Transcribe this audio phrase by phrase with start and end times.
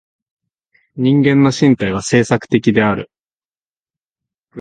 [0.95, 3.11] 人間の身体は制作的である。